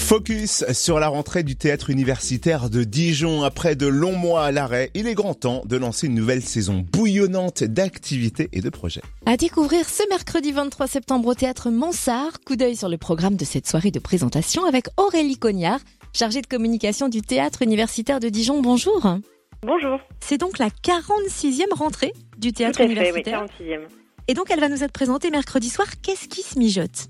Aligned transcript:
Focus 0.00 0.64
sur 0.72 0.98
la 1.00 1.08
rentrée 1.08 1.42
du 1.42 1.56
théâtre 1.56 1.90
universitaire 1.90 2.68
de 2.70 2.84
Dijon. 2.84 3.42
Après 3.42 3.74
de 3.74 3.86
longs 3.86 4.16
mois 4.16 4.44
à 4.44 4.52
l'arrêt, 4.52 4.90
il 4.94 5.06
est 5.06 5.14
grand 5.14 5.34
temps 5.34 5.62
de 5.64 5.76
lancer 5.76 6.06
une 6.06 6.14
nouvelle 6.14 6.42
saison 6.42 6.84
bouillonnante 6.92 7.64
d'activités 7.64 8.48
et 8.52 8.60
de 8.60 8.68
projets. 8.70 9.00
À 9.26 9.36
découvrir 9.36 9.88
ce 9.88 10.02
mercredi 10.10 10.52
23 10.52 10.86
septembre 10.86 11.28
au 11.28 11.34
théâtre 11.34 11.70
Mansart. 11.70 12.40
Coup 12.44 12.56
d'œil 12.56 12.76
sur 12.76 12.88
le 12.88 12.98
programme 12.98 13.36
de 13.36 13.44
cette 13.44 13.66
soirée 13.66 13.90
de 13.90 13.98
présentation 13.98 14.64
avec 14.66 14.86
Aurélie 14.98 15.38
Cognard, 15.38 15.80
chargée 16.12 16.42
de 16.42 16.46
communication 16.46 17.08
du 17.08 17.22
théâtre 17.22 17.62
universitaire 17.62 18.20
de 18.20 18.28
Dijon. 18.28 18.60
Bonjour. 18.60 19.00
Bonjour. 19.66 19.98
C'est 20.20 20.38
donc 20.38 20.58
la 20.58 20.68
46e 20.68 21.72
rentrée 21.74 22.12
du 22.38 22.52
théâtre 22.52 22.76
Tout 22.78 22.82
à 22.82 22.86
fait, 22.86 22.92
universitaire. 22.92 23.46
oui, 23.58 23.66
46e. 23.66 23.80
Et 24.28 24.34
donc 24.34 24.46
elle 24.50 24.60
va 24.60 24.68
nous 24.68 24.84
être 24.84 24.92
présentée 24.92 25.30
mercredi 25.30 25.70
soir. 25.70 25.88
Qu'est-ce 26.02 26.28
qui 26.28 26.42
se 26.42 26.58
mijote? 26.58 27.08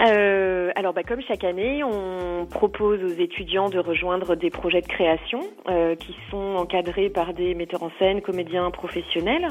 Euh, 0.00 0.70
alors, 0.74 0.92
bah, 0.92 1.02
comme 1.02 1.20
chaque 1.22 1.44
année, 1.44 1.84
on 1.84 2.46
propose 2.46 3.02
aux 3.04 3.20
étudiants 3.20 3.68
de 3.68 3.78
rejoindre 3.78 4.34
des 4.34 4.50
projets 4.50 4.80
de 4.80 4.86
création 4.86 5.40
euh, 5.68 5.94
qui 5.94 6.16
sont 6.30 6.56
encadrés 6.56 7.10
par 7.10 7.32
des 7.32 7.54
metteurs 7.54 7.82
en 7.82 7.90
scène, 7.98 8.20
comédiens 8.20 8.70
professionnels. 8.70 9.48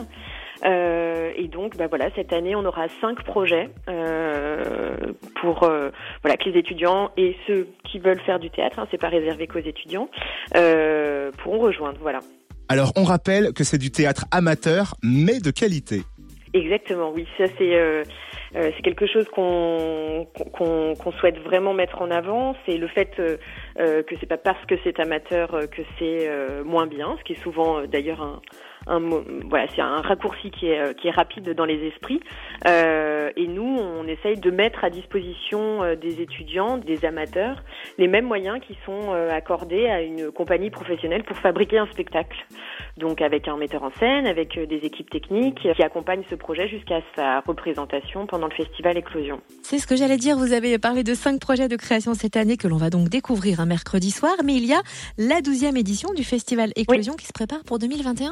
Euh, 0.65 1.31
et 1.35 1.47
donc, 1.47 1.77
bah, 1.77 1.87
voilà, 1.87 2.09
cette 2.15 2.33
année, 2.33 2.55
on 2.55 2.65
aura 2.65 2.87
cinq 3.01 3.23
projets 3.23 3.69
euh, 3.89 4.95
pour 5.41 5.63
euh, 5.63 5.89
voilà 6.21 6.37
que 6.37 6.49
les 6.49 6.59
étudiants 6.59 7.11
et 7.17 7.35
ceux 7.47 7.67
qui 7.85 7.99
veulent 7.99 8.21
faire 8.21 8.39
du 8.39 8.49
théâtre, 8.49 8.79
hein, 8.79 8.87
c'est 8.91 8.99
pas 8.99 9.09
réservé 9.09 9.47
qu'aux 9.47 9.59
étudiants, 9.59 10.09
euh, 10.55 11.31
pourront 11.39 11.59
rejoindre. 11.59 11.97
Voilà. 12.01 12.19
Alors 12.69 12.91
on 12.95 13.03
rappelle 13.03 13.53
que 13.53 13.63
c'est 13.63 13.77
du 13.77 13.91
théâtre 13.91 14.25
amateur, 14.31 14.95
mais 15.03 15.39
de 15.39 15.51
qualité. 15.51 16.03
Exactement, 16.53 17.11
oui, 17.13 17.27
ça 17.37 17.45
c'est 17.57 17.75
euh, 17.75 18.03
euh, 18.55 18.71
c'est 18.75 18.81
quelque 18.83 19.07
chose 19.07 19.27
qu'on 19.29 20.27
qu'on 20.51 21.11
souhaite 21.19 21.39
vraiment 21.39 21.73
mettre 21.73 22.01
en 22.01 22.11
avant. 22.11 22.55
C'est 22.65 22.77
le 22.77 22.87
fait 22.87 23.11
euh, 23.19 23.37
euh, 23.79 24.03
que 24.03 24.15
c'est 24.19 24.27
pas 24.27 24.37
parce 24.37 24.63
que 24.65 24.75
c'est 24.83 24.99
amateur 24.99 25.53
euh, 25.55 25.65
que 25.65 25.81
c'est 25.97 26.29
moins 26.63 26.87
bien, 26.87 27.15
ce 27.19 27.23
qui 27.23 27.33
est 27.33 27.43
souvent 27.43 27.85
d'ailleurs 27.85 28.21
un 28.21 28.41
un 28.87 28.99
voilà 29.49 29.67
c'est 29.75 29.81
un 29.81 30.01
raccourci 30.01 30.51
qui 30.51 30.67
est 30.67 30.79
euh, 30.79 30.93
qui 30.93 31.07
est 31.07 31.11
rapide 31.11 31.49
dans 31.53 31.65
les 31.65 31.87
esprits. 31.87 32.19
Euh, 32.67 33.31
et 33.35 33.47
nous, 33.47 33.77
on 33.79 34.07
essaye 34.07 34.37
de 34.37 34.51
mettre 34.51 34.83
à 34.83 34.89
disposition 34.89 35.83
euh, 35.83 35.95
des 35.95 36.21
étudiants, 36.21 36.77
des 36.77 37.05
amateurs, 37.05 37.63
les 37.97 38.07
mêmes 38.07 38.25
moyens 38.25 38.59
qui 38.65 38.77
sont 38.85 39.13
euh, 39.13 39.29
accordés 39.31 39.87
à 39.87 40.01
une 40.01 40.31
compagnie 40.31 40.69
professionnelle 40.69 41.23
pour 41.23 41.37
fabriquer 41.37 41.77
un 41.77 41.87
spectacle. 41.87 42.37
Donc 42.97 43.21
avec 43.21 43.47
un 43.47 43.57
metteur 43.57 43.83
en 43.83 43.91
scène, 43.91 44.27
avec 44.27 44.57
des 44.57 44.77
équipes 44.83 45.09
techniques 45.09 45.59
qui 45.73 45.83
accompagnent 45.83 46.23
ce 46.29 46.35
projet 46.35 46.67
jusqu'à 46.67 47.01
sa 47.15 47.39
représentation 47.41 48.27
pendant 48.27 48.47
le 48.47 48.53
festival 48.53 48.97
Éclosion. 48.97 49.41
C'est 49.61 49.79
ce 49.79 49.87
que 49.87 49.95
j'allais 49.95 50.17
dire. 50.17 50.37
Vous 50.37 50.53
avez 50.53 50.77
parlé 50.77 51.03
de 51.03 51.13
cinq 51.13 51.39
projets 51.39 51.67
de 51.67 51.75
création 51.75 52.13
cette 52.13 52.37
année 52.37 52.57
que 52.57 52.67
l'on 52.67 52.77
va 52.77 52.89
donc 52.89 53.09
découvrir 53.09 53.59
un 53.59 53.65
mercredi 53.65 54.11
soir. 54.11 54.33
Mais 54.45 54.53
il 54.55 54.65
y 54.65 54.73
a 54.73 54.81
la 55.17 55.41
douzième 55.41 55.77
édition 55.77 56.13
du 56.13 56.23
festival 56.23 56.71
Éclosion 56.75 57.15
qui 57.15 57.25
se 57.25 57.33
prépare 57.33 57.63
pour 57.63 57.79
2021. 57.79 58.31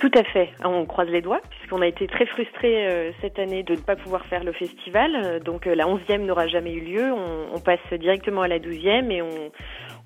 Tout 0.00 0.10
à 0.14 0.24
fait. 0.24 0.48
On 0.64 0.86
croise 0.86 1.08
les 1.10 1.20
doigts 1.20 1.42
puisqu'on 1.50 1.82
a 1.82 1.86
été 1.86 2.06
très 2.06 2.24
frustrés 2.24 2.88
euh, 2.88 3.12
cette 3.20 3.38
année 3.38 3.62
de 3.62 3.74
ne 3.74 3.80
pas 3.80 3.96
pouvoir 3.96 4.24
faire 4.24 4.44
le 4.44 4.52
festival. 4.52 5.14
Euh, 5.14 5.40
Donc 5.40 5.66
euh, 5.66 5.74
la 5.74 5.86
onzième 5.86 6.24
n'aura 6.24 6.46
jamais 6.46 6.72
eu 6.72 6.80
lieu. 6.80 7.12
On, 7.12 7.60
passe 7.60 7.92
directement 7.92 8.40
à 8.40 8.48
la 8.48 8.58
douzième 8.58 9.10
et 9.10 9.20
on, 9.20 9.52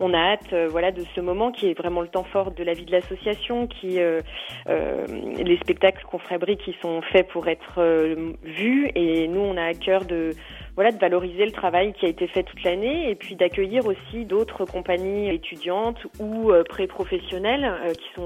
on 0.00 0.12
a 0.12 0.18
hâte 0.18 0.52
voilà 0.70 0.90
de 0.90 1.04
ce 1.14 1.20
moment 1.20 1.52
qui 1.52 1.68
est 1.68 1.78
vraiment 1.78 2.00
le 2.00 2.08
temps 2.08 2.24
fort 2.24 2.50
de 2.50 2.64
la 2.64 2.72
vie 2.72 2.84
de 2.84 2.90
l'association. 2.90 3.68
Qui 3.68 4.00
les 4.66 5.56
spectacles 5.58 6.04
qu'on 6.10 6.18
fabrique, 6.18 6.66
ils 6.66 6.74
sont 6.82 7.00
faits 7.12 7.28
pour 7.28 7.46
être 7.46 7.80
vus 8.42 8.90
et 8.96 9.28
nous 9.28 9.38
on 9.38 9.56
a 9.56 9.66
à 9.66 9.74
cœur 9.74 10.04
de 10.04 10.30
voilà 10.76 10.90
de 10.90 10.98
valoriser 10.98 11.44
le 11.46 11.52
travail 11.52 11.92
qui 11.98 12.06
a 12.06 12.08
été 12.08 12.26
fait 12.26 12.42
toute 12.42 12.62
l'année 12.64 13.10
et 13.10 13.14
puis 13.14 13.36
d'accueillir 13.36 13.86
aussi 13.86 14.24
d'autres 14.24 14.64
compagnies 14.64 15.28
étudiantes 15.30 15.98
ou 16.18 16.50
euh, 16.50 16.64
pré-professionnelles 16.68 17.64
euh, 17.64 17.92
qui 17.92 18.04
sont 18.14 18.22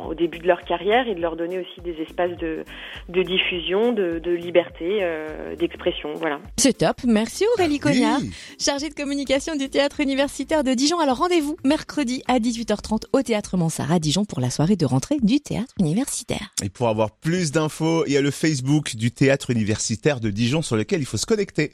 en- 0.00 0.06
au 0.08 0.14
début 0.14 0.38
de 0.38 0.46
leur 0.46 0.62
carrière 0.62 1.06
et 1.08 1.14
de 1.14 1.20
leur 1.20 1.36
donner 1.36 1.58
aussi 1.58 1.80
des 1.82 2.00
espaces 2.02 2.36
de, 2.38 2.64
de 3.08 3.22
diffusion, 3.22 3.92
de, 3.92 4.18
de 4.18 4.30
liberté, 4.30 4.98
euh, 5.02 5.54
d'expression. 5.56 6.12
Voilà. 6.14 6.40
C'est 6.56 6.78
top. 6.78 6.96
Merci 7.06 7.44
Aurélie 7.56 7.78
Cognard, 7.78 8.20
Oui. 8.20 8.30
chargée 8.58 8.88
de 8.88 8.94
communication 8.94 9.54
du 9.56 9.68
théâtre 9.70 10.00
universitaire 10.00 10.64
de 10.64 10.74
Dijon. 10.74 10.98
Alors 11.00 11.18
rendez-vous 11.18 11.56
mercredi 11.64 12.22
à 12.28 12.38
18h30 12.38 13.04
au 13.12 13.22
théâtre 13.22 13.56
Mansart 13.56 13.92
à 13.92 13.98
Dijon 13.98 14.24
pour 14.24 14.40
la 14.40 14.50
soirée 14.50 14.76
de 14.76 14.86
rentrée 14.86 15.18
du 15.22 15.40
théâtre 15.40 15.72
universitaire. 15.78 16.52
Et 16.64 16.68
pour 16.68 16.88
avoir 16.88 17.10
plus 17.12 17.52
d'infos, 17.52 18.04
il 18.06 18.12
y 18.12 18.16
a 18.16 18.20
le 18.20 18.30
Facebook 18.30 18.96
du 18.96 19.10
théâtre 19.12 19.50
universitaire 19.50 20.20
de 20.20 20.30
Dijon 20.30 20.62
sur 20.62 20.76
lequel 20.76 21.00
il 21.00 21.06
faut 21.06 21.16
se 21.16 21.26
connecter. 21.26 21.70